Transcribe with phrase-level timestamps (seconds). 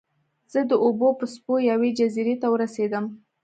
[0.53, 3.05] زه د اوبو په څپو یوې جزیرې ته ورسیدم.